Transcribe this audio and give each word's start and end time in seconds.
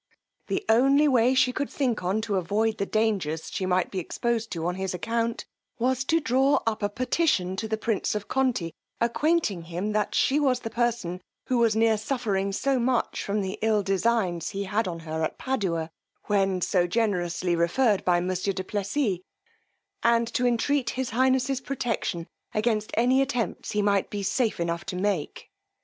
The 0.47 0.65
only 0.67 1.07
way 1.07 1.35
she 1.35 1.53
could 1.53 1.69
think 1.69 2.01
on 2.03 2.21
to 2.21 2.37
avoid 2.37 2.79
the 2.79 2.87
dangers 2.87 3.51
she 3.51 3.67
might 3.67 3.91
be 3.91 3.99
exposed 3.99 4.51
to 4.51 4.65
on 4.65 4.73
his 4.73 4.95
account, 4.95 5.45
was 5.77 6.03
to 6.05 6.19
draw 6.19 6.59
up 6.65 6.81
a 6.81 6.89
petition 6.89 7.55
to 7.57 7.67
the 7.67 7.77
prince 7.77 8.15
of 8.15 8.27
Conti, 8.27 8.73
acquainting 8.99 9.61
him 9.65 9.91
that 9.91 10.15
she 10.15 10.39
was 10.39 10.61
the 10.61 10.71
person 10.71 11.21
who 11.45 11.59
was 11.59 11.75
near 11.75 11.99
suffering 11.99 12.51
so 12.51 12.79
much 12.79 13.23
from 13.23 13.41
the 13.41 13.59
ill 13.61 13.83
designs 13.83 14.49
he 14.49 14.63
had 14.63 14.87
on 14.87 14.97
her 15.01 15.21
at 15.23 15.37
Padua, 15.37 15.91
when 16.25 16.61
so 16.61 16.87
generously 16.87 17.55
referred 17.55 18.03
by 18.03 18.19
monsieur 18.19 18.53
du 18.53 18.63
Plessis, 18.63 19.19
and 20.01 20.27
to 20.33 20.47
entreat 20.47 20.89
his 20.97 21.11
highness's 21.11 21.61
protection 21.61 22.25
against 22.55 22.89
any 22.95 23.21
attempts 23.21 23.73
he 23.73 23.83
might 23.83 24.09
be 24.09 24.23
safe 24.23 24.59
enough 24.59 24.83
to 24.83 24.95
make. 24.95 25.51